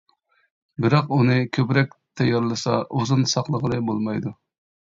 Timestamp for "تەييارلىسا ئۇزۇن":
2.21-3.25